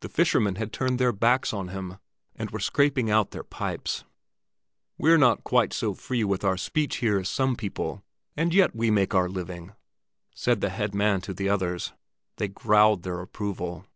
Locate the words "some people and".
7.30-8.52